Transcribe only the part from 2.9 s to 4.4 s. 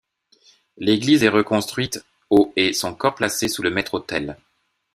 corps placé sous le maître-autel.